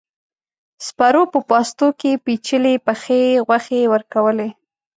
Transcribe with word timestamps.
سپرو 0.85 1.23
په 1.33 1.39
پاستو 1.49 1.87
کې 1.99 2.11
پيچلې 2.25 2.73
پخې 2.85 3.19
غوښې 3.47 3.81
ورکولې. 3.93 4.49